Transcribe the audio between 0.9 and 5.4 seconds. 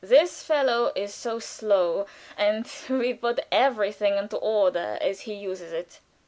is so slow, and will put everything into order as he